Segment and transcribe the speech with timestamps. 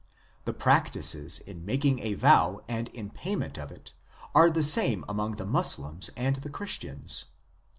[0.45, 3.93] The practices in making a vow and in payment of it
[4.33, 7.25] are the same among the Moslems and the Christians.